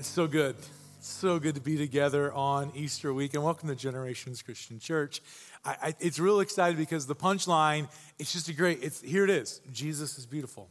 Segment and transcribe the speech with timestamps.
[0.00, 0.56] It's so good.
[1.00, 3.34] So good to be together on Easter week.
[3.34, 5.20] And welcome to Generations Christian Church.
[5.62, 7.86] I, I, it's real excited because the punchline,
[8.18, 9.60] it's just a great, it's here it is.
[9.70, 10.70] Jesus is beautiful.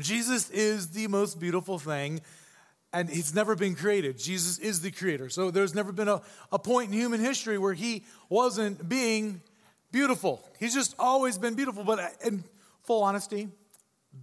[0.00, 2.20] Jesus is the most beautiful thing,
[2.92, 4.18] and he's never been created.
[4.18, 5.28] Jesus is the creator.
[5.28, 6.20] So there's never been a,
[6.50, 9.40] a point in human history where he wasn't being
[9.92, 10.44] beautiful.
[10.58, 11.84] He's just always been beautiful.
[11.84, 12.42] But uh, in
[12.82, 13.50] full honesty,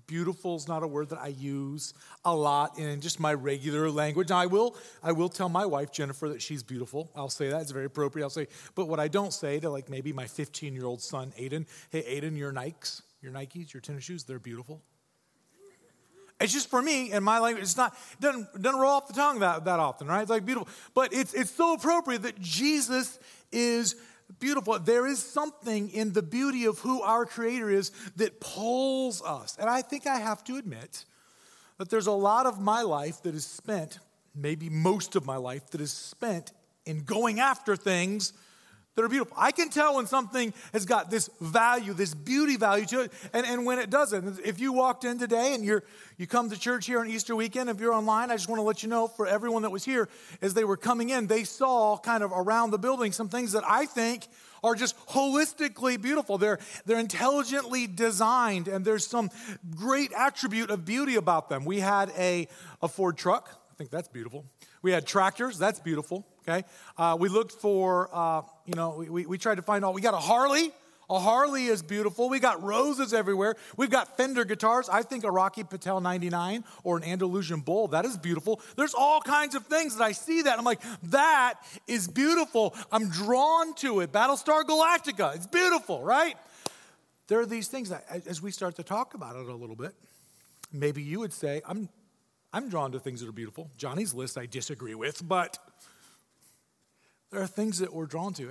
[0.07, 1.93] Beautiful is not a word that I use
[2.23, 4.29] a lot in just my regular language.
[4.29, 7.11] Now, I will, I will tell my wife, Jennifer, that she's beautiful.
[7.15, 7.61] I'll say that.
[7.61, 8.25] It's very appropriate.
[8.25, 11.33] I'll say, but what I don't say to like maybe my 15 year old son,
[11.39, 14.81] Aiden, hey, Aiden, your Nikes, your Nikes, your tennis shoes, they're beautiful.
[16.39, 17.63] It's just for me and my language.
[17.63, 20.21] It's not it doesn't doesn't roll off the tongue that, that often, right?
[20.21, 23.17] It's like beautiful, but it's it's so appropriate that Jesus
[23.51, 23.95] is
[24.39, 24.79] beautiful.
[24.79, 29.57] There is something in the beauty of who our Creator is that pulls us.
[29.59, 31.05] And I think I have to admit
[31.77, 33.99] that there's a lot of my life that is spent,
[34.33, 36.51] maybe most of my life, that is spent
[36.85, 38.33] in going after things
[38.95, 39.35] that are beautiful.
[39.37, 43.45] I can tell when something has got this value, this beauty value to it, and,
[43.45, 44.39] and when it doesn't.
[44.43, 45.83] If you walked in today and you're
[46.17, 48.63] you come to church here on Easter weekend, if you're online, I just want to
[48.63, 50.07] let you know for everyone that was here,
[50.41, 53.63] as they were coming in, they saw kind of around the building some things that
[53.67, 54.27] I think
[54.63, 56.37] are just holistically beautiful.
[56.37, 59.29] They're, they're intelligently designed, and there's some
[59.75, 61.65] great attribute of beauty about them.
[61.65, 62.47] We had a,
[62.81, 63.49] a Ford truck.
[63.71, 64.45] I think that's beautiful.
[64.81, 65.59] We had tractors.
[65.59, 66.25] That's beautiful.
[66.47, 66.63] Okay.
[66.97, 69.93] Uh, we looked for, uh, you know, we, we tried to find all.
[69.93, 70.71] We got a Harley.
[71.09, 72.29] A Harley is beautiful.
[72.29, 73.55] We got roses everywhere.
[73.77, 74.89] We've got Fender guitars.
[74.89, 78.59] I think a Rocky Patel 99 or an Andalusian Bull, that is beautiful.
[78.75, 80.57] There's all kinds of things that I see that.
[80.57, 81.55] I'm like, that
[81.87, 82.75] is beautiful.
[82.91, 84.11] I'm drawn to it.
[84.11, 86.35] Battlestar Galactica, it's beautiful, right?
[87.27, 89.93] There are these things that, as we start to talk about it a little bit,
[90.71, 91.89] maybe you would say, I'm,
[92.51, 93.69] I'm drawn to things that are beautiful.
[93.77, 95.59] Johnny's list I disagree with, but
[97.31, 98.49] there are things that we're drawn to.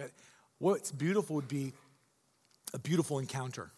[0.59, 1.73] What's beautiful would be
[2.73, 3.71] a beautiful encounter.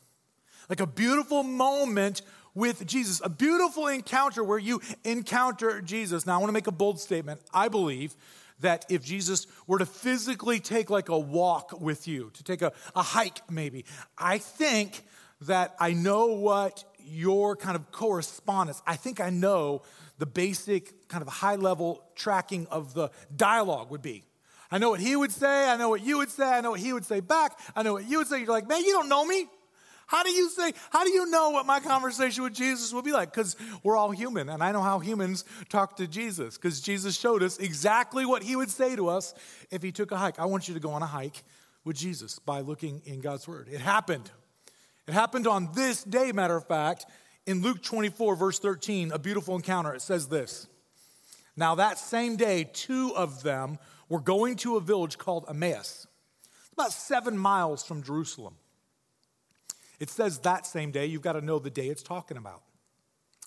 [0.69, 2.23] Like a beautiful moment
[2.55, 6.27] with Jesus, a beautiful encounter where you encounter Jesus.
[6.27, 7.41] Now, I want to make a bold statement.
[7.53, 8.17] I believe
[8.61, 12.73] that if Jesus were to physically take like a walk with you, to take a,
[12.95, 13.85] a hike maybe,
[14.17, 15.05] I think
[15.43, 19.83] that I know what your kind of correspondence, I think I know
[20.19, 24.25] the basic kind of high level tracking of the dialogue would be.
[24.71, 25.69] I know what he would say.
[25.69, 26.45] I know what you would say.
[26.45, 27.59] I know what he would say back.
[27.75, 28.39] I know what you would say.
[28.39, 29.47] You're like, man, you don't know me.
[30.07, 33.13] How do you say, how do you know what my conversation with Jesus would be
[33.13, 33.33] like?
[33.33, 37.43] Because we're all human, and I know how humans talk to Jesus, because Jesus showed
[37.43, 39.35] us exactly what he would say to us
[39.73, 40.39] if he took a hike.
[40.39, 41.43] I want you to go on a hike
[41.85, 43.67] with Jesus by looking in God's word.
[43.69, 44.31] It happened.
[45.09, 47.07] It happened on this day, matter of fact,
[47.45, 49.93] in Luke 24, verse 13, a beautiful encounter.
[49.93, 50.69] It says this
[51.57, 53.79] Now, that same day, two of them
[54.09, 56.07] were going to a village called Emmaus,
[56.73, 58.55] about seven miles from Jerusalem.
[59.99, 62.63] It says that same day, you've got to know the day it's talking about.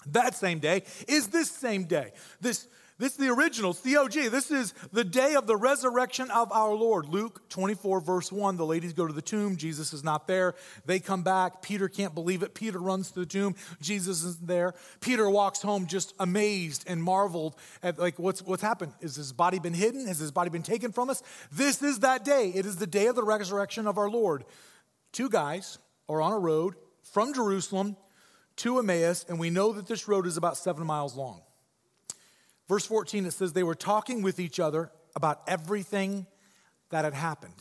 [0.07, 2.11] That same day is this same day.
[2.41, 2.67] This
[2.99, 4.13] this is the original, it's the OG.
[4.29, 7.07] This is the day of the resurrection of our Lord.
[7.07, 8.57] Luke 24, verse 1.
[8.57, 9.55] The ladies go to the tomb.
[9.55, 10.53] Jesus is not there.
[10.85, 11.61] They come back.
[11.61, 12.53] Peter can't believe it.
[12.53, 13.55] Peter runs to the tomb.
[13.79, 14.73] Jesus isn't there.
[14.99, 18.91] Peter walks home just amazed and marveled at like what's what's happened.
[18.99, 20.05] Is his body been hidden?
[20.05, 21.23] Has his body been taken from us?
[21.53, 22.51] This is that day.
[22.53, 24.43] It is the day of the resurrection of our Lord.
[25.13, 25.77] Two guys
[26.09, 27.95] are on a road from Jerusalem
[28.57, 31.41] to Emmaus, and we know that this road is about seven miles long.
[32.69, 36.27] Verse 14, it says they were talking with each other about everything
[36.91, 37.55] that had happened.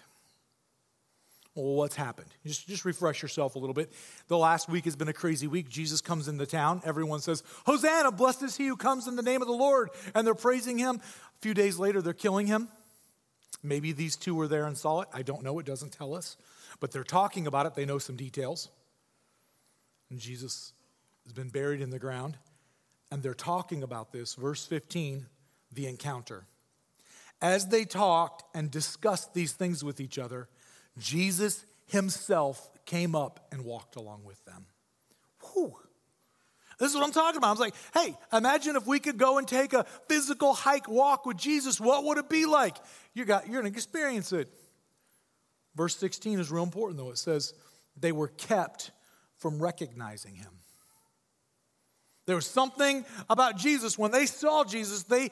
[1.55, 2.29] Well, what's happened?
[2.47, 3.91] Just, just refresh yourself a little bit.
[4.29, 5.71] The last week has been a crazy week.
[5.71, 6.83] Jesus comes into town.
[6.85, 9.89] Everyone says, Hosanna, blessed is he who comes in the name of the Lord.
[10.15, 10.97] And they're praising him.
[10.97, 12.69] A few days later, they're killing him.
[13.63, 15.09] Maybe these two were there and saw it.
[15.13, 15.59] I don't know.
[15.59, 16.37] It doesn't tell us.
[16.81, 17.75] But they're talking about it.
[17.75, 18.69] They know some details.
[20.11, 20.75] And Jesus
[21.25, 22.37] has been buried in the ground
[23.11, 24.35] and they're talking about this.
[24.35, 25.27] Verse 15,
[25.73, 26.45] the encounter.
[27.41, 30.49] As they talked and discussed these things with each other,
[30.99, 34.67] Jesus himself came up and walked along with them.
[35.53, 35.75] Whew.
[36.79, 37.49] This is what I'm talking about.
[37.49, 41.27] I was like, hey, imagine if we could go and take a physical hike walk
[41.27, 41.81] with Jesus.
[41.81, 42.77] What would it be like?
[43.15, 44.49] You got, you're going to experience it.
[45.75, 47.11] Verse 16 is real important, though.
[47.11, 47.53] It says,
[47.97, 48.93] they were kept
[49.39, 50.58] from recognizing him.
[52.29, 53.99] There was something about Jesus.
[53.99, 55.31] When they saw Jesus, they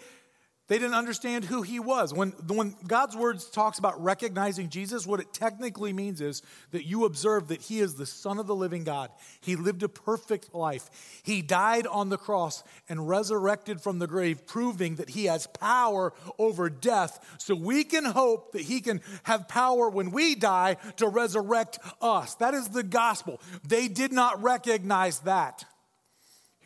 [0.69, 2.13] They didn't understand who he was.
[2.13, 7.05] When, when God's word talks about recognizing Jesus, what it technically means is that you
[7.05, 9.11] observe that he is the Son of the living God.
[9.41, 10.91] He lived a perfect life.
[11.23, 16.13] He died on the cross and resurrected from the grave, proving that he has power
[16.37, 17.37] over death.
[17.39, 22.35] So we can hope that he can have power when we die to resurrect us.
[22.37, 23.41] That is the gospel.
[23.63, 25.65] They did not recognize that.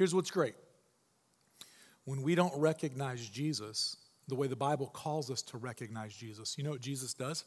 [0.01, 0.55] Here's what's great
[2.07, 3.99] when we don't recognize Jesus
[4.29, 7.45] the way the Bible calls us to recognize Jesus, you know what Jesus does?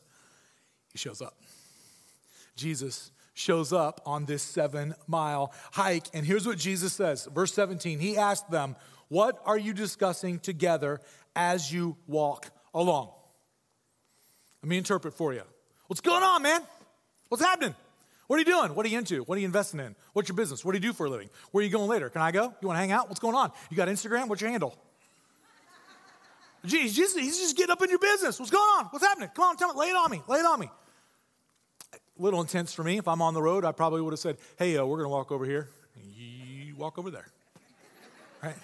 [0.92, 1.36] He shows up.
[2.56, 6.06] Jesus shows up on this seven mile hike.
[6.14, 7.98] And here's what Jesus says, verse 17.
[7.98, 8.76] He asked them,
[9.08, 11.02] What are you discussing together
[11.36, 13.14] as you walk along?
[14.62, 15.42] Let me interpret for you.
[15.88, 16.62] What's going on, man?
[17.30, 17.74] What's happening?
[18.28, 18.74] What are you doing?
[18.76, 19.24] What are you into?
[19.24, 19.96] What are you investing in?
[20.14, 20.64] What's your business?
[20.64, 21.30] What do you do for a living?
[21.52, 22.10] Where are you going later?
[22.10, 22.54] Can I go?
[22.62, 23.10] You want to hang out?
[23.10, 23.52] What's going on?
[23.70, 24.28] You got Instagram?
[24.28, 24.78] What's your handle?
[26.66, 28.40] He's just, he's just getting up in your business.
[28.40, 28.86] What's going on?
[28.86, 29.30] What's happening?
[29.36, 29.80] Come on, tell me.
[29.80, 30.22] Lay it on me.
[30.28, 30.70] Lay it on me.
[31.94, 32.98] A little intense for me.
[32.98, 35.10] If I'm on the road, I probably would have said, hey, uh, we're going to
[35.10, 35.70] walk over here.
[36.16, 37.28] You walk over there.
[38.42, 38.56] Right?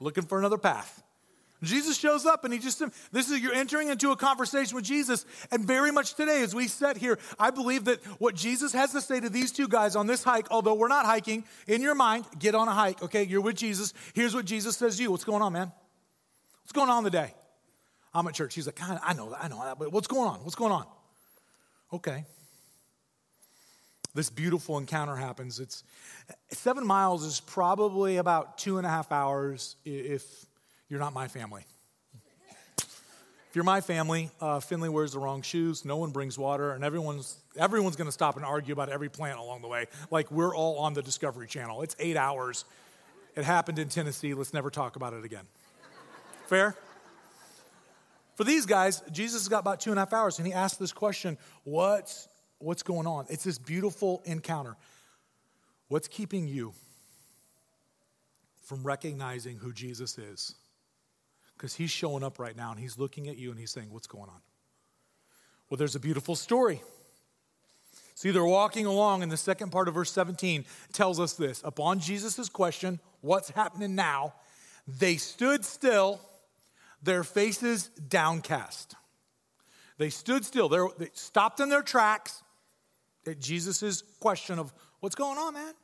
[0.00, 1.02] Looking for another path.
[1.62, 2.82] Jesus shows up and he just,
[3.12, 5.24] this is, you're entering into a conversation with Jesus.
[5.50, 9.00] And very much today, as we sit here, I believe that what Jesus has to
[9.00, 12.24] say to these two guys on this hike, although we're not hiking, in your mind,
[12.38, 13.22] get on a hike, okay?
[13.22, 13.94] You're with Jesus.
[14.12, 15.10] Here's what Jesus says to you.
[15.10, 15.70] What's going on, man?
[16.62, 17.34] What's going on today?
[18.14, 18.54] I'm at church.
[18.54, 20.40] He's like, I know that, I know that, but what's going on?
[20.40, 20.86] What's going on?
[21.92, 22.24] Okay.
[24.14, 25.58] This beautiful encounter happens.
[25.60, 25.84] It's
[26.50, 30.46] seven miles is probably about two and a half hours if
[30.92, 31.64] you're not my family.
[32.76, 36.84] If you're my family, uh, Finley wears the wrong shoes, no one brings water, and
[36.84, 39.86] everyone's, everyone's to stop and argue about every plant along the way.
[40.10, 41.80] Like we're all on the Discovery Channel.
[41.80, 42.66] It's eight hours.
[43.34, 44.34] It happened in Tennessee.
[44.34, 45.46] Let's never talk about it again.
[46.48, 46.76] Fair?
[48.34, 50.78] For these guys, Jesus has got about two and a half hours, and he asked
[50.78, 52.28] this question What's,
[52.58, 53.24] what's going on?
[53.30, 54.76] It's this beautiful encounter.
[55.88, 56.74] What's keeping you
[58.60, 60.54] from recognizing who Jesus is?
[61.62, 64.08] Because he's showing up right now and he's looking at you and he's saying, What's
[64.08, 64.40] going on?
[65.70, 66.82] Well, there's a beautiful story.
[68.16, 71.62] See, they're walking along, and the second part of verse 17 tells us this.
[71.64, 74.34] Upon Jesus' question, What's happening now?
[74.88, 76.20] They stood still,
[77.00, 78.96] their faces downcast.
[79.98, 82.42] They stood still, They're, they stopped in their tracks
[83.24, 85.74] at Jesus' question of, What's going on, man?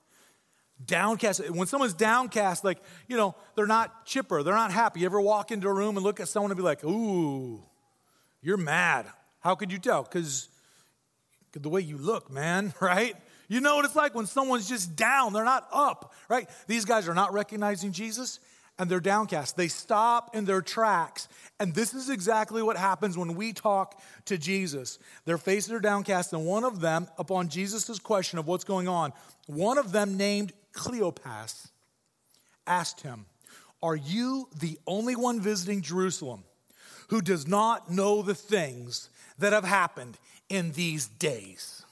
[0.85, 1.51] Downcast.
[1.51, 5.01] When someone's downcast, like, you know, they're not chipper, they're not happy.
[5.01, 7.63] You ever walk into a room and look at someone and be like, ooh,
[8.43, 9.07] you're mad.
[9.41, 10.03] How could you tell?
[10.03, 10.49] Because
[11.53, 13.17] the way you look, man, right?
[13.49, 16.49] You know what it's like when someone's just down, they're not up, right?
[16.67, 18.41] These guys are not recognizing Jesus
[18.79, 19.57] and they're downcast.
[19.57, 21.29] They stop in their tracks.
[21.59, 24.99] And this is exactly what happens when we talk to Jesus.
[25.25, 29.13] Their faces are downcast, and one of them, upon Jesus' question of what's going on,
[29.47, 31.71] one of them named Cleopas
[32.67, 33.27] asked him,
[33.83, 36.45] Are you the only one visiting Jerusalem
[37.09, 41.85] who does not know the things that have happened in these days?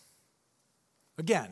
[1.18, 1.48] Again,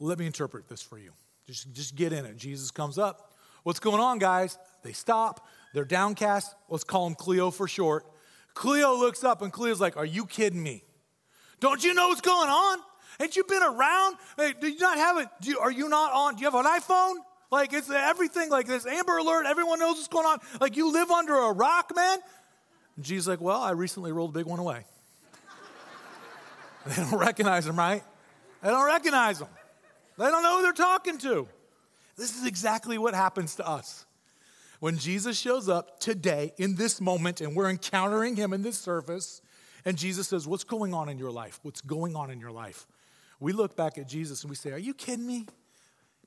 [0.00, 1.12] let me interpret this for you.
[1.46, 2.36] Just, just get in it.
[2.36, 3.32] Jesus comes up.
[3.62, 4.58] What's going on, guys?
[4.82, 5.46] They stop.
[5.72, 6.54] They're downcast.
[6.68, 8.06] Let's call him Cleo for short.
[8.54, 10.82] Cleo looks up and Cleo's like, Are you kidding me?
[11.60, 12.78] Don't you know what's going on?
[13.22, 14.16] Ain't you been around?
[14.36, 15.56] Hey, do you not have it?
[15.60, 16.34] Are you not on?
[16.34, 17.14] Do you have an iPhone?
[17.52, 19.46] Like it's everything like this Amber Alert.
[19.46, 20.38] Everyone knows what's going on.
[20.60, 22.18] Like you live under a rock, man.
[22.96, 24.84] And Jesus like, well, I recently rolled a big one away.
[26.86, 28.02] they don't recognize him, right?
[28.62, 29.48] They don't recognize him.
[30.18, 31.46] They don't know who they're talking to.
[32.16, 34.04] This is exactly what happens to us.
[34.80, 39.42] When Jesus shows up today in this moment and we're encountering him in this service,
[39.84, 41.60] and Jesus says, What's going on in your life?
[41.62, 42.86] What's going on in your life?
[43.42, 45.46] We look back at Jesus and we say, Are you kidding me?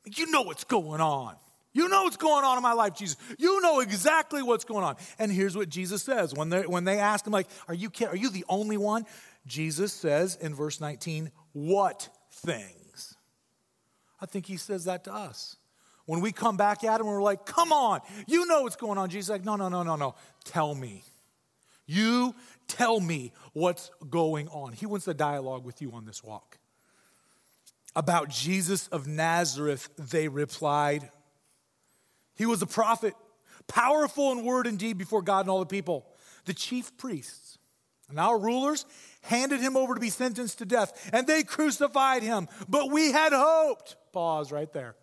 [0.06, 1.36] You know what's going on.
[1.74, 3.18] You know what's going on in my life, Jesus.
[3.38, 4.96] You know exactly what's going on.
[5.20, 8.16] And here's what Jesus says when they, when they ask him, like, are you, are
[8.16, 9.06] you the only one?
[9.46, 13.16] Jesus says in verse 19, what things?
[14.22, 15.58] I think he says that to us.
[16.06, 18.98] When we come back at him, and we're like, come on, you know what's going
[18.98, 19.10] on.
[19.10, 20.16] Jesus like, no, no, no, no, no.
[20.44, 21.04] Tell me.
[21.88, 22.36] You
[22.68, 24.74] tell me what's going on.
[24.74, 26.58] He wants a dialogue with you on this walk.
[27.96, 31.10] About Jesus of Nazareth, they replied.
[32.36, 33.14] He was a prophet,
[33.68, 36.06] powerful in word and deed before God and all the people.
[36.46, 37.58] The chief priests
[38.10, 38.86] and our rulers
[39.22, 42.48] handed him over to be sentenced to death, and they crucified him.
[42.70, 43.96] But we had hoped.
[44.12, 44.96] Pause right there.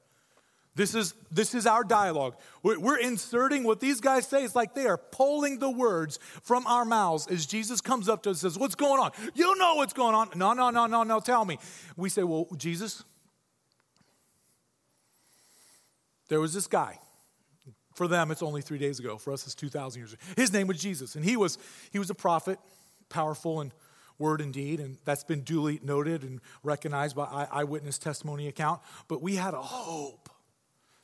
[0.75, 2.37] This is, this is our dialogue.
[2.63, 4.43] We're, inserting what these guys say.
[4.43, 8.31] It's like they are pulling the words from our mouths as Jesus comes up to
[8.31, 9.11] us and says, What's going on?
[9.35, 10.31] You know what's going on.
[10.35, 11.59] No, no, no, no, no, tell me.
[11.97, 13.05] We say, Well, Jesus,
[16.29, 16.99] there was this guy.
[17.95, 19.19] For them, it's only three days ago.
[19.19, 20.23] For us, it's 2,000 years ago.
[20.37, 21.59] His name was Jesus, and he was,
[21.91, 22.59] he was a prophet,
[23.11, 23.73] powerful and
[24.19, 28.81] word and deed, and that's been duly noted and recognized by eyewitness testimony account.
[29.09, 30.22] But we had a hope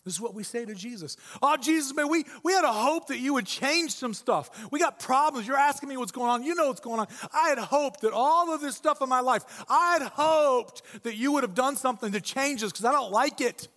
[0.08, 1.18] this is what we say to Jesus.
[1.42, 4.70] Oh, Jesus, man, we, we had a hope that you would change some stuff.
[4.72, 5.46] We got problems.
[5.46, 6.42] You're asking me what's going on.
[6.42, 7.08] You know what's going on.
[7.30, 11.16] I had hoped that all of this stuff in my life, I had hoped that
[11.16, 13.68] you would have done something to change this because I don't like it.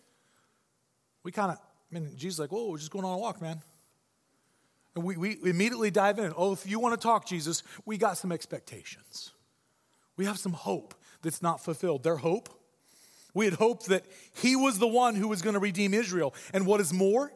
[1.23, 3.61] We kind of, I mean, Jesus like, whoa, we're just going on a walk, man.
[4.95, 6.31] And we, we immediately dive in.
[6.37, 9.31] Oh, if you want to talk, Jesus, we got some expectations.
[10.15, 12.03] We have some hope that's not fulfilled.
[12.03, 12.47] Their hope
[13.33, 16.33] we had hoped that he was the one who was going to redeem Israel.
[16.53, 17.31] And what is more,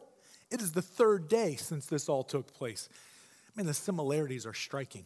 [0.50, 2.88] it is the third day since this all took place.
[3.48, 5.04] I mean, the similarities are striking,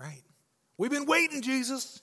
[0.00, 0.22] right?
[0.78, 2.02] We've been waiting, Jesus.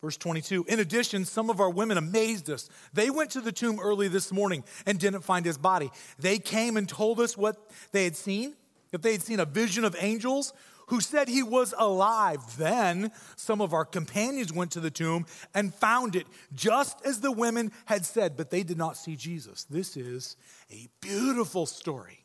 [0.00, 2.68] Verse 22 In addition, some of our women amazed us.
[2.92, 5.90] They went to the tomb early this morning and didn't find his body.
[6.18, 7.56] They came and told us what
[7.92, 8.54] they had seen,
[8.92, 10.52] that they had seen a vision of angels
[10.86, 12.40] who said he was alive.
[12.56, 17.32] Then some of our companions went to the tomb and found it just as the
[17.32, 19.64] women had said, but they did not see Jesus.
[19.64, 20.36] This is
[20.70, 22.24] a beautiful story.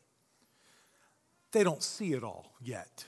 [1.51, 3.05] They don't see it all yet,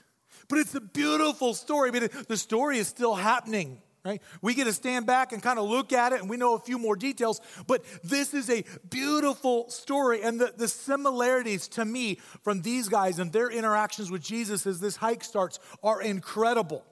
[0.50, 1.92] but it's a beautiful story.
[1.92, 4.22] Mean, the story is still happening right?
[4.42, 6.60] We get to stand back and kind of look at it and we know a
[6.60, 10.22] few more details, but this is a beautiful story.
[10.22, 14.80] And the, the similarities to me from these guys and their interactions with Jesus as
[14.80, 16.84] this hike starts are incredible.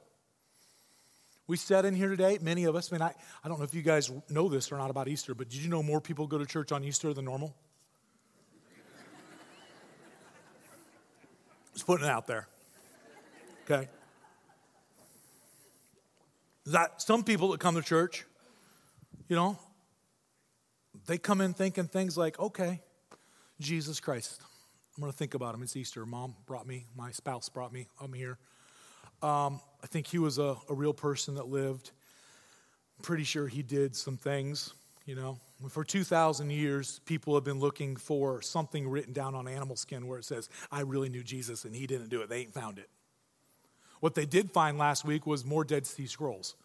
[1.47, 3.13] We sat in here today, many of us, I mean, I,
[3.43, 5.69] I don't know if you guys know this or not about Easter, but did you
[5.69, 7.53] know more people go to church on Easter than normal?
[11.73, 12.47] Just putting it out there.
[13.65, 13.89] Okay?
[16.71, 18.25] That some people that come to church,
[19.27, 19.57] you know,
[21.07, 22.81] they come in thinking things like, okay,
[23.59, 24.41] Jesus Christ.
[24.95, 25.63] I'm going to think about him.
[25.63, 26.05] It's Easter.
[26.05, 27.87] Mom brought me, my spouse brought me.
[28.01, 28.37] I'm here.
[29.21, 31.91] Um, I think he was a, a real person that lived.
[32.97, 34.73] I'm pretty sure he did some things,
[35.05, 35.39] you know.
[35.69, 40.17] For 2,000 years, people have been looking for something written down on animal skin where
[40.17, 42.29] it says, I really knew Jesus and he didn't do it.
[42.29, 42.89] They ain't found it.
[43.99, 46.55] What they did find last week was more Dead Sea Scrolls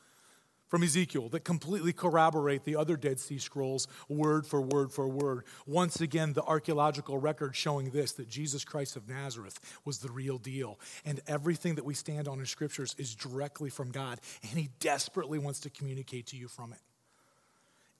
[0.68, 5.44] from Ezekiel that completely corroborate the other Dead Sea Scrolls word for word for word.
[5.66, 10.38] Once again, the archaeological record showing this that Jesus Christ of Nazareth was the real
[10.38, 10.78] deal.
[11.04, 14.20] And everything that we stand on in scriptures is directly from God.
[14.42, 16.80] And He desperately wants to communicate to you from it.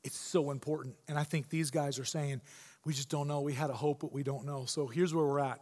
[0.05, 0.97] It's so important.
[1.09, 2.41] And I think these guys are saying,
[2.85, 3.41] we just don't know.
[3.41, 4.65] We had a hope, but we don't know.
[4.65, 5.61] So here's where we're at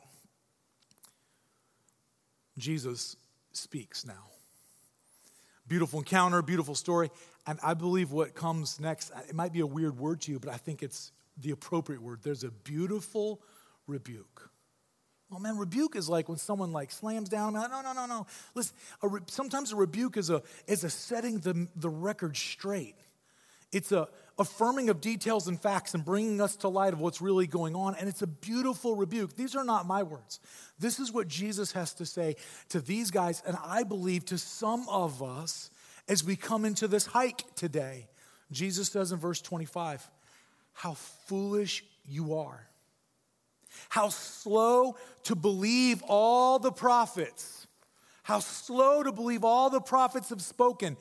[2.59, 3.17] Jesus
[3.53, 4.34] speaks now.
[5.67, 7.11] Beautiful encounter, beautiful story.
[7.47, 10.39] And I believe what comes next, uh, it might be a weird word to you,
[10.39, 12.21] but I think it's the appropriate word.
[12.23, 13.41] There's a beautiful
[13.87, 14.51] rebuke.
[15.33, 17.55] Oh man, rebuke is like when someone like slams down.
[17.55, 18.27] Like, no, no, no, no.
[18.55, 22.97] Listen, a re- sometimes a rebuke is a is a setting the, the record straight.
[23.75, 27.47] It's a affirming of details and facts and bringing us to light of what's really
[27.47, 27.95] going on.
[27.95, 29.37] And it's a beautiful rebuke.
[29.37, 30.41] These are not my words.
[30.79, 32.37] This is what Jesus has to say
[32.71, 35.71] to these guys, and I believe to some of us
[36.09, 38.09] as we come into this hike today.
[38.51, 40.09] Jesus says in verse 25,
[40.73, 42.69] How foolish you are.
[43.89, 47.67] How slow to believe all the prophets.
[48.23, 50.97] How slow to believe all the prophets have spoken.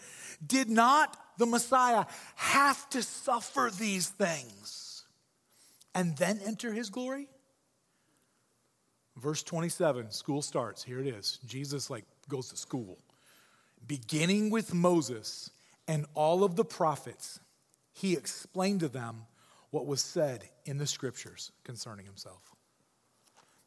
[0.45, 5.05] Did not the Messiah, have to suffer these things
[5.95, 7.27] and then enter his glory?
[9.17, 10.83] Verse 27, school starts.
[10.83, 11.39] Here it is.
[11.45, 12.97] Jesus like goes to school.
[13.85, 15.51] Beginning with Moses
[15.87, 17.39] and all of the prophets,
[17.91, 19.25] he explained to them
[19.69, 22.55] what was said in the scriptures concerning himself.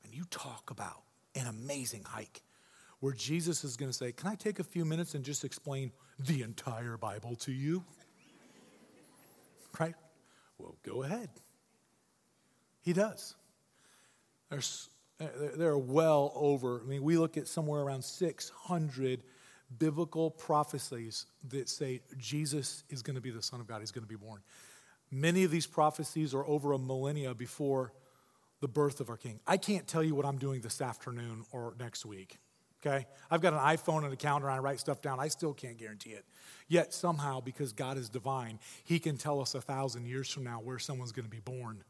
[0.04, 1.02] And you talk about
[1.34, 2.42] an amazing hike
[3.00, 5.92] where Jesus is going to say, Can I take a few minutes and just explain
[6.18, 7.84] the entire Bible to you?
[9.78, 9.94] Right?
[10.58, 11.28] Well, go ahead.
[12.80, 13.34] He does.
[14.48, 14.88] There's,
[15.18, 19.22] there are well over, I mean, we look at somewhere around 600
[19.78, 24.04] biblical prophecies that say Jesus is going to be the Son of God, he's going
[24.04, 24.40] to be born.
[25.10, 27.92] Many of these prophecies are over a millennia before
[28.60, 29.40] the birth of our King.
[29.46, 32.38] I can't tell you what I'm doing this afternoon or next week
[32.84, 33.06] okay?
[33.30, 35.20] I've got an iPhone and a calendar, and I write stuff down.
[35.20, 36.24] I still can't guarantee it.
[36.68, 40.60] Yet somehow, because God is divine, He can tell us a thousand years from now
[40.60, 41.84] where someone's going to be born.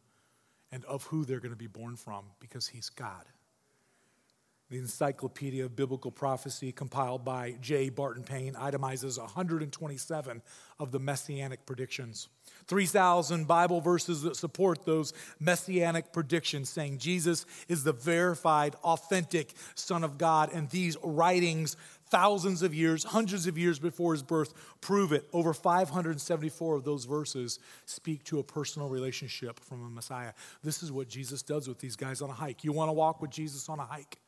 [0.73, 3.25] and of who they're going to be born from because he's God.
[4.68, 7.88] The Encyclopedia of Biblical Prophecy, compiled by J.
[7.88, 10.42] Barton Payne, itemizes 127
[10.80, 12.28] of the messianic predictions.
[12.66, 20.02] 3,000 Bible verses that support those messianic predictions, saying Jesus is the verified, authentic Son
[20.02, 20.52] of God.
[20.52, 21.76] And these writings,
[22.11, 25.28] thousands of years, hundreds of years before his birth, prove it.
[25.32, 30.32] Over 574 of those verses speak to a personal relationship from a Messiah.
[30.64, 32.64] This is what Jesus does with these guys on a hike.
[32.64, 34.18] You want to walk with Jesus on a hike?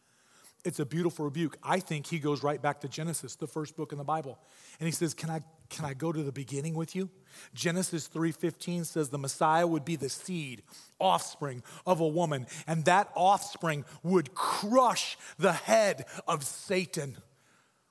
[0.64, 1.56] It's a beautiful rebuke.
[1.62, 4.38] I think he goes right back to Genesis, the first book in the Bible.
[4.80, 7.10] And he says, "Can I can I go to the beginning with you?"
[7.54, 10.62] Genesis 3:15 says the Messiah would be the seed,
[10.98, 17.18] offspring of a woman, and that offspring would crush the head of Satan.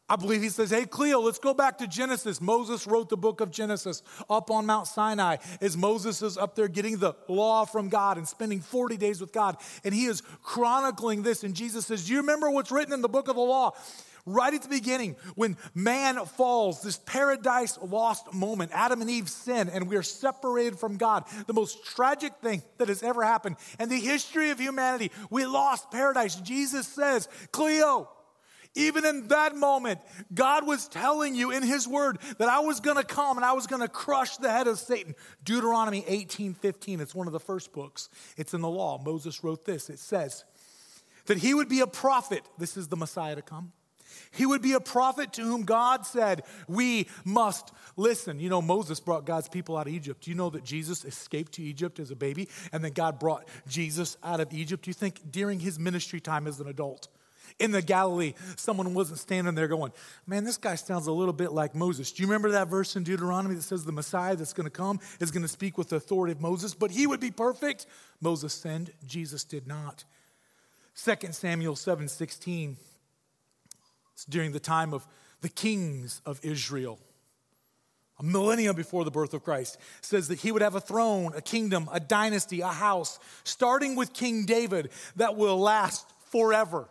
[0.10, 2.40] I believe he says, Hey, Cleo, let's go back to Genesis.
[2.40, 6.70] Moses wrote the book of Genesis up on Mount Sinai as Moses is up there
[6.70, 9.58] getting the law from God and spending 40 days with God.
[9.84, 11.44] And he is chronicling this.
[11.44, 13.74] And Jesus says, Do you remember what's written in the book of the law?
[14.26, 19.70] Right at the beginning, when man falls, this paradise lost moment, Adam and Eve sin,
[19.70, 21.24] and we are separated from God.
[21.48, 25.12] The most tragic thing that has ever happened in the history of humanity.
[25.30, 26.36] We lost paradise.
[26.36, 28.10] Jesus says, Cleo,
[28.78, 30.00] even in that moment,
[30.34, 33.54] God was telling you in His Word that I was going to come and I
[33.54, 35.16] was going to crush the head of Satan.
[35.44, 38.10] Deuteronomy 18 15, it's one of the first books.
[38.38, 39.02] It's in the law.
[39.04, 39.90] Moses wrote this.
[39.90, 40.46] It says
[41.26, 42.44] that he would be a prophet.
[42.58, 43.74] This is the Messiah to come.
[44.32, 48.40] He would be a prophet to whom God said, We must listen.
[48.40, 50.28] You know, Moses brought God's people out of Egypt.
[50.28, 54.18] You know that Jesus escaped to Egypt as a baby and then God brought Jesus
[54.24, 54.88] out of Egypt?
[54.88, 57.08] You think during his ministry time as an adult,
[57.60, 59.92] in the Galilee, someone wasn't standing there going,
[60.26, 62.12] Man, this guy sounds a little bit like Moses.
[62.12, 65.00] Do you remember that verse in Deuteronomy that says the Messiah that's going to come
[65.20, 67.88] is going to speak with the authority of Moses, but he would be perfect?
[68.22, 70.04] Moses sinned, Jesus did not.
[71.04, 72.78] 2 Samuel 7 16,
[74.14, 75.08] it's during the time of
[75.42, 77.00] the kings of Israel
[78.20, 81.42] a millennium before the birth of Christ, says that he would have a throne, a
[81.42, 86.90] kingdom, a dynasty, a house, starting with King David, that will last forever.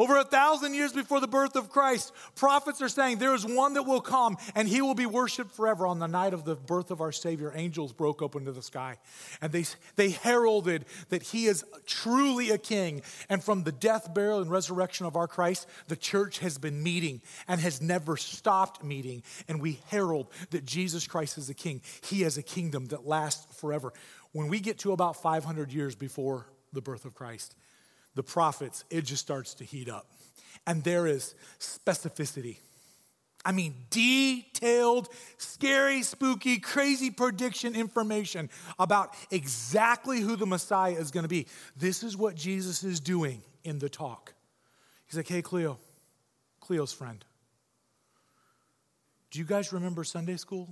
[0.00, 3.74] Over a thousand years before the birth of Christ, prophets are saying there is one
[3.74, 5.86] that will come and he will be worshiped forever.
[5.86, 8.96] On the night of the birth of our Savior, angels broke open to the sky
[9.42, 13.02] and they, they heralded that he is truly a king.
[13.28, 17.20] And from the death, burial, and resurrection of our Christ, the church has been meeting
[17.46, 19.22] and has never stopped meeting.
[19.48, 21.82] And we herald that Jesus Christ is a king.
[22.04, 23.92] He has a kingdom that lasts forever.
[24.32, 27.54] When we get to about 500 years before the birth of Christ,
[28.20, 30.06] the prophets, it just starts to heat up.
[30.66, 32.58] And there is specificity.
[33.46, 41.22] I mean, detailed, scary, spooky, crazy prediction information about exactly who the Messiah is going
[41.22, 41.46] to be.
[41.78, 44.34] This is what Jesus is doing in the talk.
[45.06, 45.78] He's like, hey, Cleo,
[46.60, 47.24] Cleo's friend.
[49.30, 50.68] Do you guys remember Sunday school?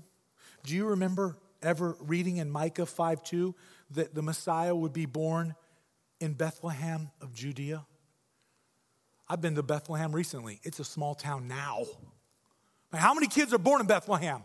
[0.64, 3.54] Do you remember ever reading in Micah 5 2
[3.92, 5.54] that the Messiah would be born
[6.20, 7.84] in Bethlehem of Judea.
[9.28, 10.60] I've been to Bethlehem recently.
[10.62, 11.84] It's a small town now.
[12.92, 14.42] how many kids are born in Bethlehem?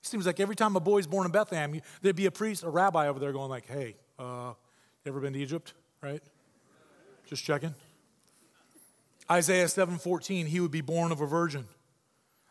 [0.00, 2.70] It seems like every time a boy's born in Bethlehem, there'd be a priest, a
[2.70, 4.54] rabbi over there going like, hey, uh,
[5.06, 6.22] ever been to Egypt, right?
[7.28, 7.74] Just checking.
[9.30, 11.66] Isaiah 7:14, he would be born of a virgin.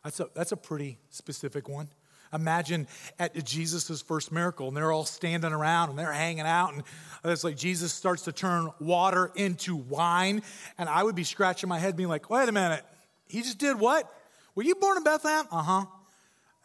[0.04, 1.90] That's a, that's a pretty specific one.
[2.34, 2.88] Imagine
[3.20, 6.84] at Jesus' first miracle, and they're all standing around and they're hanging out, and
[7.26, 10.42] it's like Jesus starts to turn water into wine.
[10.78, 12.84] And I would be scratching my head, being like, wait a minute,
[13.28, 14.12] he just did what?
[14.56, 15.46] Were you born in Bethlehem?
[15.52, 15.86] Uh huh.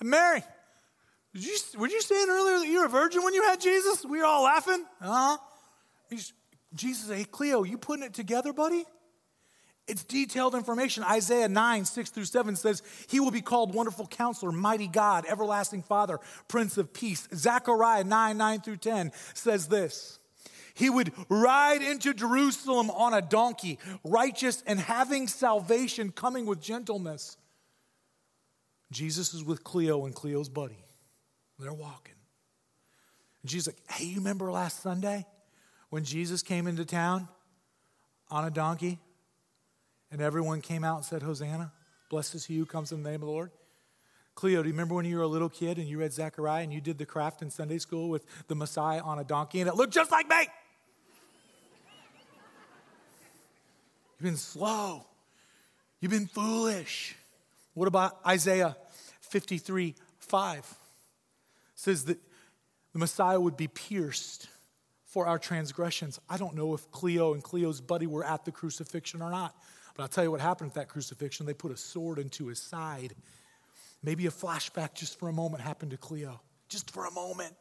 [0.03, 0.43] Mary,
[1.35, 4.05] did you, were you saying earlier that you were a virgin when you had Jesus?
[4.05, 4.85] We were all laughing.
[5.01, 5.37] Uh
[6.11, 6.19] huh.
[6.75, 8.85] Jesus, hey, Cleo, you putting it together, buddy?
[9.89, 11.05] It's detailed information.
[11.05, 15.83] Isaiah 9, 6 through 7 says, He will be called Wonderful Counselor, Mighty God, Everlasting
[15.85, 16.19] Father,
[16.49, 17.29] Prince of Peace.
[17.33, 20.19] Zechariah 9, 9 through 10 says this
[20.75, 27.37] He would ride into Jerusalem on a donkey, righteous and having salvation, coming with gentleness.
[28.91, 30.85] Jesus is with Cleo and Cleo's buddy.
[31.61, 32.15] They're walking.
[33.43, 35.27] And Jesus like, Hey, you remember last Sunday
[35.91, 37.29] when Jesus came into town
[38.33, 38.99] on a donkey?
[40.11, 41.73] And everyone came out and said, Hosanna,
[42.11, 43.51] blessed is he who comes in the name of the Lord.
[44.35, 46.73] Cleo, do you remember when you were a little kid and you read Zechariah and
[46.73, 49.75] you did the craft in Sunday school with the Messiah on a donkey and it
[49.75, 50.47] looked just like me?
[54.19, 55.07] You've been slow.
[56.01, 57.17] You've been foolish.
[57.75, 58.77] What about Isaiah
[59.21, 60.59] 53 5?
[60.59, 60.67] It
[61.75, 62.19] says that
[62.93, 64.49] the Messiah would be pierced
[65.05, 66.19] for our transgressions.
[66.29, 69.55] I don't know if Cleo and Cleo's buddy were at the crucifixion or not,
[69.97, 71.47] but I'll tell you what happened at that crucifixion.
[71.47, 73.15] They put a sword into his side.
[74.03, 77.55] Maybe a flashback just for a moment happened to Cleo, just for a moment.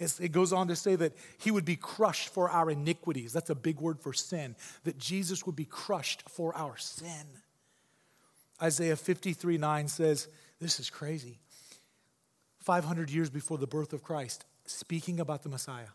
[0.00, 3.32] It goes on to say that he would be crushed for our iniquities.
[3.32, 4.54] That's a big word for sin,
[4.84, 7.26] that Jesus would be crushed for our sin.
[8.62, 10.28] Isaiah 53 9 says,
[10.60, 11.38] This is crazy.
[12.60, 15.88] 500 years before the birth of Christ, speaking about the Messiah,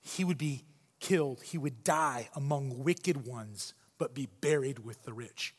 [0.00, 0.64] he would be
[1.00, 5.54] killed, he would die among wicked ones, but be buried with the rich.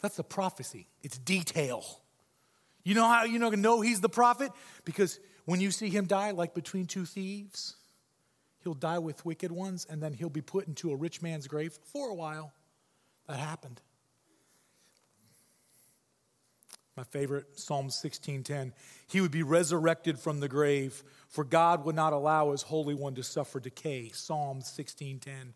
[0.00, 1.84] That's the prophecy, it's detail.
[2.82, 4.52] You know how you know he's the prophet?
[4.84, 7.76] Because when you see him die, like between two thieves,
[8.62, 11.78] he'll die with wicked ones, and then he'll be put into a rich man's grave
[11.92, 12.52] for a while.
[13.26, 13.80] That happened.
[16.96, 18.72] My favorite, Psalm 16:10.
[19.06, 23.14] He would be resurrected from the grave, for God would not allow his Holy One
[23.14, 24.10] to suffer decay.
[24.10, 25.54] Psalm 16:10.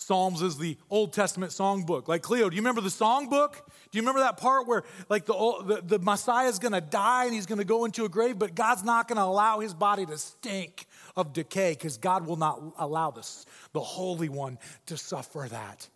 [0.00, 2.08] Psalms is the Old Testament songbook.
[2.08, 3.52] Like Cleo, do you remember the songbook?
[3.52, 5.34] Do you remember that part where like the,
[5.66, 8.38] the, the Messiah is going to die and he's going to go into a grave,
[8.38, 10.86] but God's not going to allow his body to stink
[11.16, 15.86] of decay because God will not allow this, the Holy One to suffer that.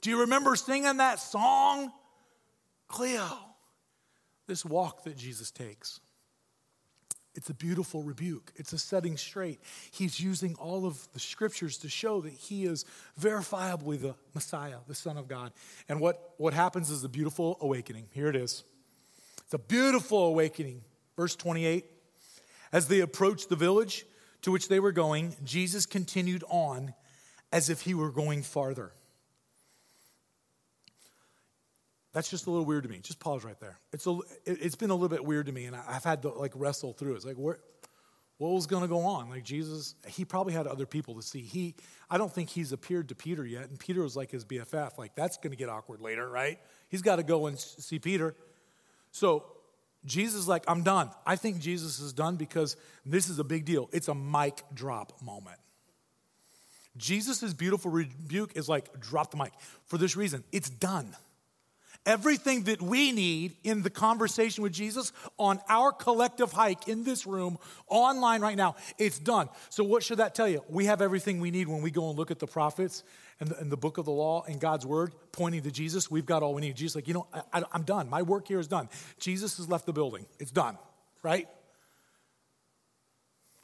[0.00, 1.92] Do you remember singing that song?
[2.88, 3.28] Cleo,
[4.48, 6.00] this walk that Jesus takes.
[7.34, 8.52] It's a beautiful rebuke.
[8.56, 9.60] It's a setting straight.
[9.90, 12.84] He's using all of the scriptures to show that he is
[13.18, 15.52] verifiably the Messiah, the Son of God.
[15.88, 18.06] And what, what happens is a beautiful awakening.
[18.12, 18.64] Here it is.
[19.44, 20.82] It's a beautiful awakening.
[21.16, 21.86] Verse 28
[22.70, 24.04] As they approached the village
[24.42, 26.94] to which they were going, Jesus continued on
[27.50, 28.92] as if he were going farther.
[32.12, 32.98] That's just a little weird to me.
[32.98, 33.78] Just pause right there.
[33.92, 36.52] It's, a, it's been a little bit weird to me, and I've had to like
[36.54, 37.14] wrestle through.
[37.14, 37.58] It's like, where,
[38.38, 39.30] what was going to go on?
[39.30, 41.40] Like Jesus, he probably had other people to see.
[41.40, 41.74] He,
[42.10, 44.98] I don't think he's appeared to Peter yet, and Peter was like his BFF.
[44.98, 46.58] Like that's going to get awkward later, right?
[46.88, 48.34] He's got to go and see Peter.
[49.10, 49.44] So
[50.04, 51.10] Jesus, like, I'm done.
[51.24, 53.88] I think Jesus is done because this is a big deal.
[53.92, 55.58] It's a mic drop moment.
[56.96, 59.52] Jesus' beautiful rebuke is like, drop the mic.
[59.86, 61.16] For this reason, it's done.
[62.04, 67.28] Everything that we need in the conversation with Jesus on our collective hike in this
[67.28, 69.48] room, online right now, it's done.
[69.68, 70.64] So, what should that tell you?
[70.68, 73.04] We have everything we need when we go and look at the prophets
[73.38, 76.10] and the, and the book of the law and God's word pointing to Jesus.
[76.10, 76.74] We've got all we need.
[76.74, 78.10] Jesus, like, you know, I, I'm done.
[78.10, 78.88] My work here is done.
[79.20, 80.78] Jesus has left the building, it's done,
[81.22, 81.46] right?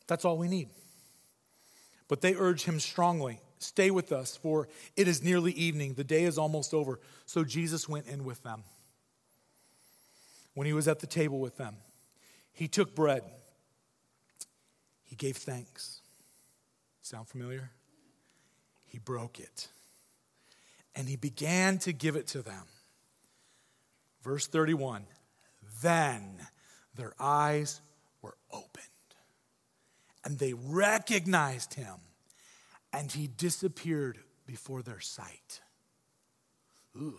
[0.07, 0.69] That's all we need.
[2.07, 5.95] But they urge him strongly Stay with us, for it is nearly evening.
[5.95, 7.01] The day is almost over.
[7.27, 8.65] So Jesus went in with them.
[10.55, 11.77] When he was at the table with them,
[12.53, 13.23] he took bread.
[15.05, 16.01] He gave thanks.
[17.03, 17.71] Sound familiar?
[18.87, 19.69] He broke it.
[20.95, 22.65] And he began to give it to them.
[24.23, 25.07] Verse 31
[25.83, 26.41] Then
[26.97, 27.81] their eyes
[28.21, 28.85] were opened,
[30.25, 31.95] and they recognized him
[32.99, 35.61] and he disappeared before their sight.
[36.97, 37.17] Ooh.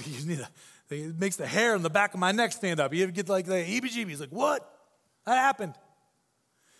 [0.00, 0.48] A,
[0.90, 2.94] it makes the hair on the back of my neck stand up.
[2.94, 4.20] You get like the heebie jeebies?
[4.20, 4.66] Like, what?
[5.26, 5.74] That happened.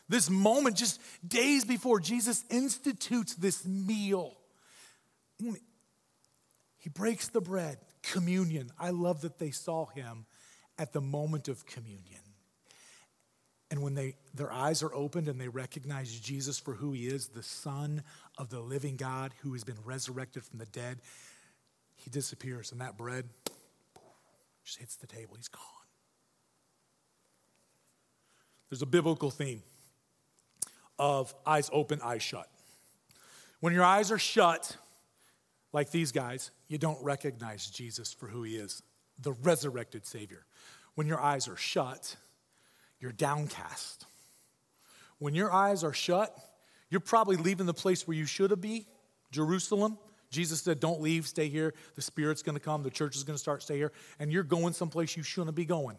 [0.09, 4.39] This moment, just days before Jesus institutes this meal,
[6.79, 8.71] he breaks the bread, communion.
[8.79, 10.25] I love that they saw him
[10.79, 12.21] at the moment of communion.
[13.71, 17.29] And when they, their eyes are opened and they recognize Jesus for who he is,
[17.29, 18.03] the Son
[18.39, 20.99] of the living God who has been resurrected from the dead,
[21.97, 22.73] he disappears.
[22.73, 23.27] And that bread
[24.65, 25.35] just hits the table.
[25.37, 25.63] He's gone.
[28.71, 29.63] There's a biblical theme
[30.99, 32.49] of eyes open, eyes shut.
[33.61, 34.77] When your eyes are shut,
[35.73, 38.83] like these guys, you don't recognize Jesus for who he is,
[39.21, 40.45] the resurrected Savior.
[40.95, 42.17] When your eyes are shut,
[43.01, 44.07] you're downcast.
[45.19, 46.37] When your eyes are shut,
[46.91, 48.87] you're probably leaving the place where you should have be,
[49.31, 49.99] Jerusalem.
[50.31, 51.75] Jesus said, Don't leave, stay here.
[51.95, 53.93] The Spirit's gonna come, the church is gonna start, stay here.
[54.19, 55.97] And you're going someplace you shouldn't be going.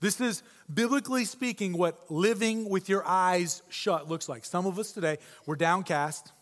[0.00, 4.46] This is, biblically speaking, what living with your eyes shut looks like.
[4.46, 6.32] Some of us today, we're downcast.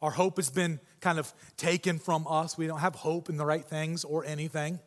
[0.00, 2.56] Our hope has been kind of taken from us.
[2.56, 4.78] We don't have hope in the right things or anything.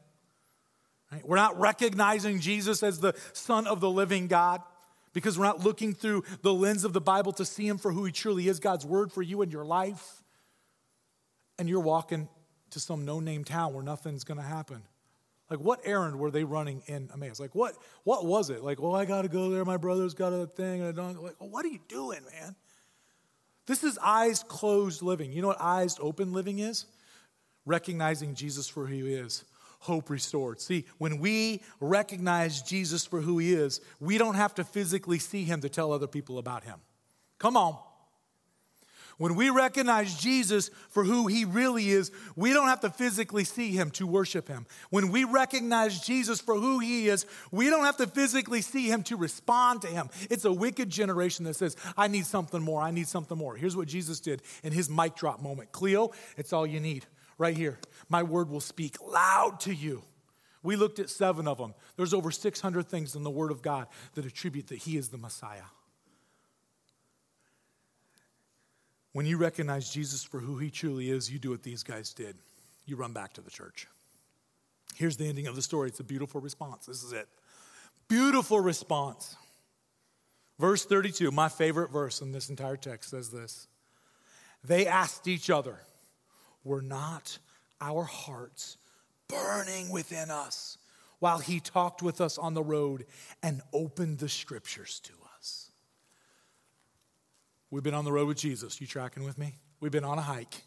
[1.13, 1.27] Right?
[1.27, 4.61] We're not recognizing Jesus as the Son of the living God
[5.13, 8.03] because we're not looking through the lens of the Bible to see Him for who
[8.05, 10.23] He truly is, God's Word for you and your life.
[11.59, 12.29] And you're walking
[12.71, 14.81] to some no name town where nothing's going to happen.
[15.51, 17.39] Like, what errand were they running in Emmaus?
[17.39, 18.63] Like, what, what was it?
[18.63, 19.63] Like, well, I got to go there.
[19.63, 20.81] My brother's got a thing.
[20.81, 21.21] And I don't.
[21.21, 22.55] Like, well, what are you doing, man?
[23.67, 25.31] This is eyes closed living.
[25.31, 26.87] You know what eyes open living is?
[27.67, 29.45] Recognizing Jesus for who he is.
[29.83, 30.61] Hope restored.
[30.61, 35.43] See, when we recognize Jesus for who he is, we don't have to physically see
[35.43, 36.79] him to tell other people about him.
[37.37, 37.77] Come on.
[39.17, 43.71] When we recognize Jesus for who he really is, we don't have to physically see
[43.71, 44.67] him to worship him.
[44.89, 49.03] When we recognize Jesus for who he is, we don't have to physically see him
[49.03, 50.09] to respond to him.
[50.29, 53.57] It's a wicked generation that says, I need something more, I need something more.
[53.57, 57.05] Here's what Jesus did in his mic drop moment Cleo, it's all you need
[57.43, 57.77] right here.
[58.07, 60.01] My word will speak loud to you.
[60.63, 61.73] We looked at seven of them.
[61.97, 65.17] There's over 600 things in the Word of God that attribute that He is the
[65.17, 65.69] Messiah.
[69.11, 72.37] When you recognize Jesus for who he truly is, you do what these guys did.
[72.85, 73.87] You run back to the church.
[74.95, 75.89] Here's the ending of the story.
[75.89, 76.85] It's a beautiful response.
[76.85, 77.27] This is it.
[78.07, 79.35] Beautiful response.
[80.59, 83.67] Verse 32, my favorite verse in this entire text, says this
[84.63, 85.79] They asked each other,
[86.63, 87.37] Were not
[87.81, 88.77] our hearts
[89.27, 90.77] burning within us
[91.19, 93.05] while he talked with us on the road
[93.41, 95.71] and opened the scriptures to us?
[97.69, 98.79] We've been on the road with Jesus.
[98.79, 99.55] You tracking with me?
[99.79, 100.63] We've been on a hike.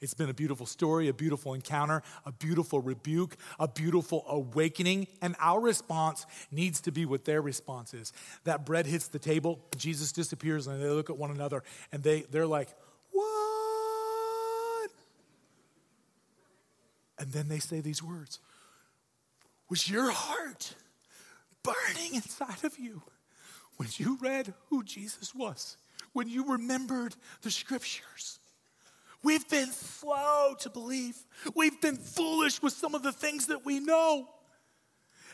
[0.00, 5.06] It's been a beautiful story, a beautiful encounter, a beautiful rebuke, a beautiful awakening.
[5.22, 8.12] And our response needs to be what their response is.
[8.44, 11.62] That bread hits the table, Jesus disappears, and they look at one another
[11.92, 12.68] and they, they're like,
[13.12, 14.90] What?
[17.18, 18.40] And then they say these words
[19.68, 20.74] Was your heart
[21.62, 23.02] burning inside of you
[23.76, 25.76] when you read who Jesus was?
[26.16, 28.40] when you remembered the scriptures.
[29.22, 31.14] We've been slow to believe.
[31.54, 34.26] We've been foolish with some of the things that we know.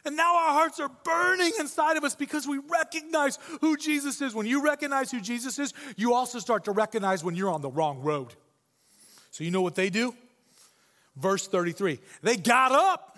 [0.04, 4.34] And now our hearts are burning inside of us because we recognize who Jesus is.
[4.34, 7.70] When you recognize who Jesus is, you also start to recognize when you're on the
[7.70, 8.34] wrong road.
[9.30, 10.16] So you know what they do?
[11.16, 13.16] Verse 33 they got up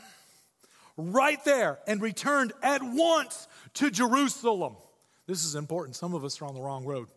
[0.97, 4.77] right there and returned at once to Jerusalem.
[5.27, 5.97] This is important.
[5.97, 7.09] Some of us are on the wrong road.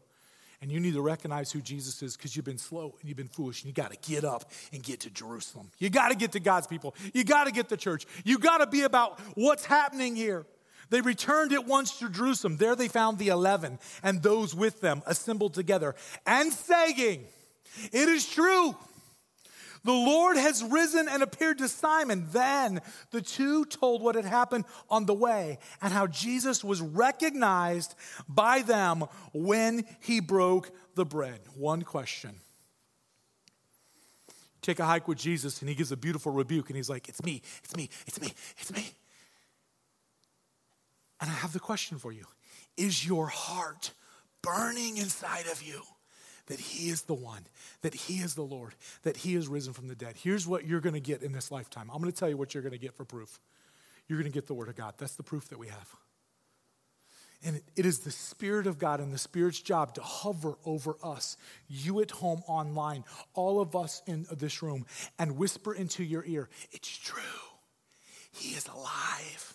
[0.60, 3.28] And you need to recognize who Jesus is because you've been slow and you've been
[3.28, 3.62] foolish.
[3.62, 5.70] And you got to get up and get to Jerusalem.
[5.78, 6.96] You got to get to God's people.
[7.14, 8.08] You got to get to church.
[8.24, 10.48] You got to be about what's happening here.
[10.90, 12.58] They returned at once to Jerusalem.
[12.58, 17.26] There they found the eleven and those with them assembled together and saying,
[17.92, 18.76] It is true
[19.88, 22.28] the Lord has risen and appeared to Simon.
[22.32, 27.96] Then the two told what had happened on the way and how Jesus was recognized
[28.28, 31.40] by them when he broke the bread.
[31.56, 32.36] One question.
[34.62, 37.24] Take a hike with Jesus and he gives a beautiful rebuke and he's like, It's
[37.24, 38.92] me, it's me, it's me, it's me.
[41.22, 42.26] And I have the question for you
[42.76, 43.94] Is your heart
[44.42, 45.82] burning inside of you?
[46.48, 47.46] That He is the one,
[47.82, 50.16] that He is the Lord, that He is risen from the dead.
[50.18, 51.90] Here's what you're going to get in this lifetime.
[51.94, 53.40] I'm going to tell you what you're going to get for proof.
[54.08, 54.96] You're going to get the Word of God.
[54.98, 55.96] That's the proof that we have.
[57.46, 61.38] And it is the Spirit of God and the Spirit's job to hover over us,
[61.68, 63.04] you at home online,
[63.36, 64.86] all of us in this room,
[65.20, 67.22] and whisper into your ear, It's true.
[68.32, 69.54] He is alive.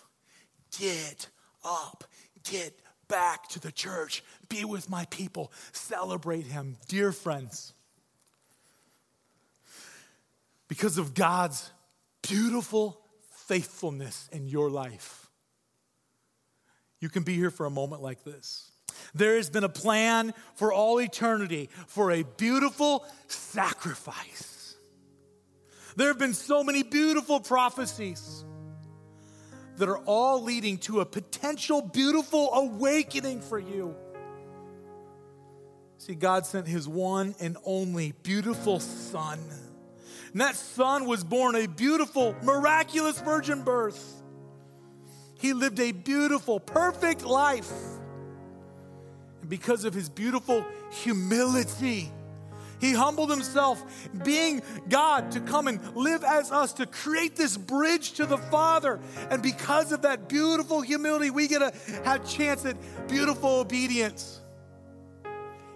[0.79, 1.27] Get
[1.63, 2.03] up.
[2.43, 6.77] Get back to the church, be with my people, celebrate him.
[6.87, 7.73] Dear friends,
[10.67, 11.71] because of God's
[12.21, 12.99] beautiful
[13.47, 15.29] faithfulness in your life,
[16.99, 18.71] you can be here for a moment like this.
[19.13, 24.75] There has been a plan for all eternity for a beautiful sacrifice.
[25.95, 28.43] There have been so many beautiful prophecies
[29.77, 33.95] that are all leading to a potential beautiful awakening for you.
[35.97, 39.39] See, God sent his one and only beautiful son.
[40.31, 44.21] And that son was born a beautiful, miraculous virgin birth.
[45.39, 47.71] He lived a beautiful, perfect life.
[49.41, 52.11] And because of his beautiful humility,
[52.83, 53.81] he humbled himself,
[54.25, 58.99] being God, to come and live as us, to create this bridge to the Father.
[59.29, 61.71] And because of that beautiful humility, we get to
[62.03, 62.75] have chance at
[63.07, 64.41] beautiful obedience.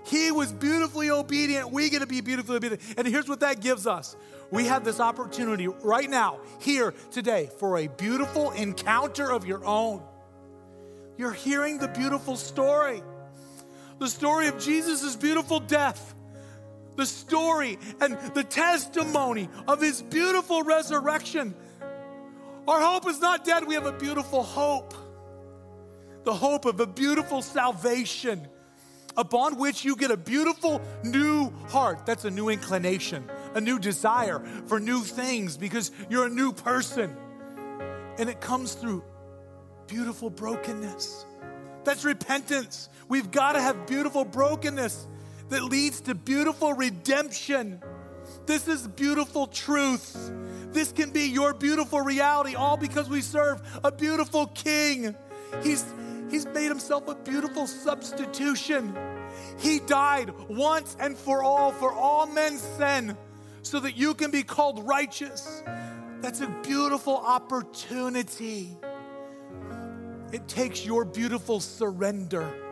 [0.05, 1.71] He was beautifully obedient.
[1.71, 2.81] We get to be beautifully obedient.
[2.97, 4.17] And here's what that gives us
[4.51, 10.03] we have this opportunity right now, here, today, for a beautiful encounter of your own.
[11.17, 13.01] You're hearing the beautiful story
[13.99, 16.13] the story of Jesus' beautiful death
[16.97, 21.55] the story and the testimony of his beautiful resurrection.
[22.67, 23.65] Our hope is not dead.
[23.65, 24.93] We have a beautiful hope.
[26.25, 28.45] The hope of a beautiful salvation
[29.15, 32.05] upon which you get a beautiful new heart.
[32.05, 37.15] That's a new inclination, a new desire for new things because you're a new person.
[38.17, 39.03] And it comes through
[39.87, 41.25] beautiful brokenness.
[41.85, 42.89] That's repentance.
[43.07, 45.07] We've got to have beautiful brokenness
[45.49, 47.81] that leads to beautiful redemption.
[48.45, 50.31] This is beautiful truth.
[50.71, 55.15] This can be your beautiful reality, all because we serve a beautiful king.
[55.63, 55.85] He's,
[56.29, 58.95] he's made himself a beautiful substitution.
[59.59, 63.17] He died once and for all for all men's sin
[63.61, 65.63] so that you can be called righteous.
[66.21, 68.77] That's a beautiful opportunity.
[70.33, 72.66] It takes your beautiful surrender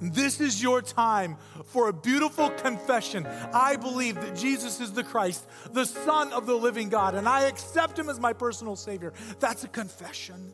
[0.00, 1.36] this is your time
[1.66, 3.26] for a beautiful confession.
[3.52, 7.42] I believe that Jesus is the Christ, the Son of the living God, and I
[7.42, 9.12] accept him as my personal Savior.
[9.38, 10.52] That's a confession.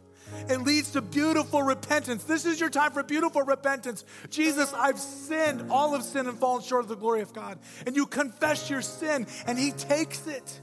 [0.49, 2.25] It leads to beautiful repentance.
[2.25, 4.05] This is your time for beautiful repentance.
[4.29, 5.71] Jesus, I've sinned.
[5.71, 7.59] All of sin and fallen short of the glory of God.
[7.87, 10.61] And you confess your sin, and He takes it.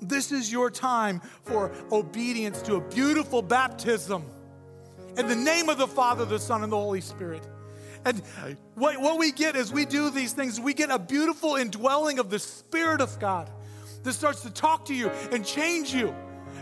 [0.00, 4.24] This is your time for obedience to a beautiful baptism.
[5.16, 7.46] In the name of the Father, the Son, and the Holy Spirit.
[8.06, 8.22] And
[8.76, 12.30] what, what we get as we do these things, we get a beautiful indwelling of
[12.30, 13.50] the Spirit of God
[14.04, 16.14] that starts to talk to you and change you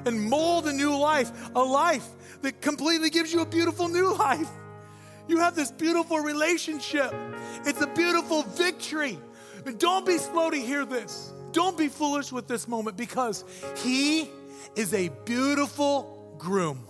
[0.07, 2.09] and mold a new life, a life
[2.41, 4.49] that completely gives you a beautiful new life.
[5.29, 7.15] You have this beautiful relationship.
[7.67, 9.19] It's a beautiful victory.
[9.67, 11.31] But don't be slow to hear this.
[11.53, 13.45] Don't be foolish with this moment because
[13.77, 14.31] he
[14.77, 16.89] is a beautiful groom.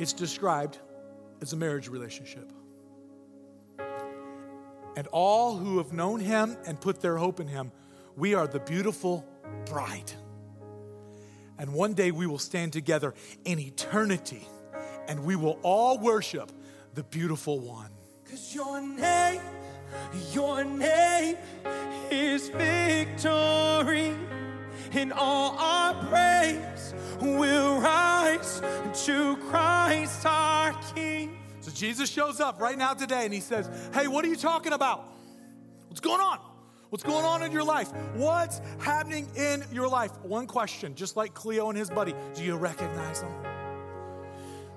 [0.00, 0.78] It's described
[1.40, 2.50] as a marriage relationship.
[4.96, 7.72] And all who have known him and put their hope in him,
[8.16, 9.26] we are the beautiful
[9.66, 10.12] bride.
[11.58, 14.46] And one day we will stand together in eternity
[15.08, 16.50] and we will all worship
[16.94, 17.90] the beautiful one.
[18.24, 19.40] Because your name,
[20.32, 21.36] your name
[22.10, 24.16] is victory.
[24.92, 28.62] And all our praise will rise
[29.06, 31.43] to Christ our King.
[31.64, 34.74] So Jesus shows up right now today and he says, Hey, what are you talking
[34.74, 35.08] about?
[35.88, 36.38] What's going on?
[36.90, 37.90] What's going on in your life?
[38.16, 40.10] What's happening in your life?
[40.22, 43.32] One question, just like Cleo and his buddy do you recognize them?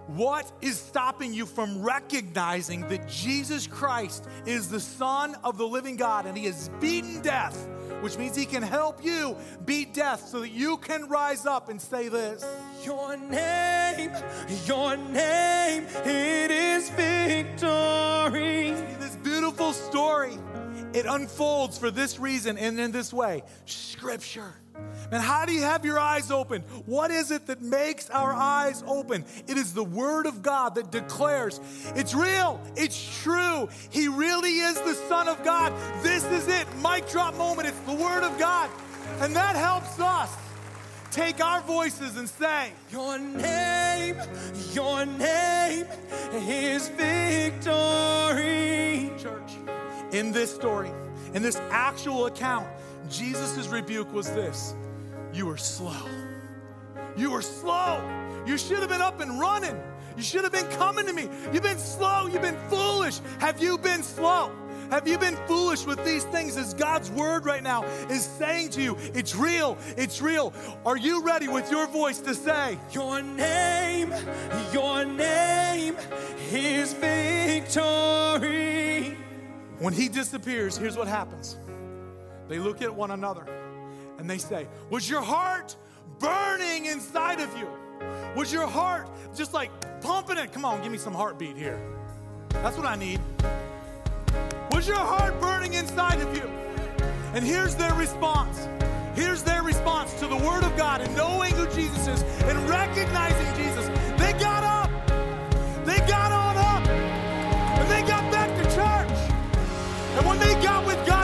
[0.07, 5.97] What is stopping you from recognizing that Jesus Christ is the Son of the living
[5.97, 7.67] God and He has beaten death,
[8.01, 11.81] which means He can help you beat death so that you can rise up and
[11.81, 12.45] say this
[12.83, 14.11] Your name,
[14.65, 18.71] your name, it is victory.
[18.99, 20.37] This beautiful story,
[20.93, 24.53] it unfolds for this reason and in this way Scripture.
[25.11, 26.63] And how do you have your eyes open?
[26.85, 29.23] What is it that makes our eyes open?
[29.47, 31.61] It is the Word of God that declares
[31.95, 33.69] it's real, it's true.
[33.89, 35.73] He really is the Son of God.
[36.03, 36.67] This is it.
[36.83, 37.67] Mic drop moment.
[37.69, 38.69] It's the Word of God.
[39.19, 40.35] And that helps us
[41.11, 44.17] take our voices and say, Your name,
[44.73, 45.85] your name
[46.33, 47.71] is victory.
[49.17, 49.53] Church,
[50.11, 50.91] in this story,
[51.33, 52.67] in this actual account,
[53.09, 54.75] Jesus' rebuke was this
[55.33, 56.07] You are slow.
[57.15, 58.01] You are slow.
[58.45, 59.75] You should have been up and running.
[60.15, 61.29] You should have been coming to me.
[61.53, 62.27] You've been slow.
[62.27, 63.19] You've been foolish.
[63.39, 64.51] Have you been slow?
[64.89, 68.81] Have you been foolish with these things as God's word right now is saying to
[68.81, 70.53] you, it's real, it's real.
[70.85, 74.13] Are you ready with your voice to say, Your name,
[74.71, 75.97] your name
[76.51, 77.97] is victory?
[79.79, 81.57] When he disappears, here's what happens.
[82.47, 83.45] They look at one another
[84.17, 85.75] and they say, Was your heart
[86.19, 87.67] burning inside of you?
[88.35, 90.51] Was your heart just like pumping it?
[90.51, 91.79] Come on, give me some heartbeat here.
[92.49, 93.19] That's what I need.
[94.71, 96.43] Was your heart burning inside of you?
[97.33, 98.67] And here's their response.
[99.15, 103.55] Here's their response to the Word of God and knowing who Jesus is and recognizing
[103.55, 103.87] Jesus.
[104.19, 104.91] They got up.
[105.85, 106.87] They got on up.
[106.87, 109.31] And they got back to church.
[110.17, 111.16] And when they got with God,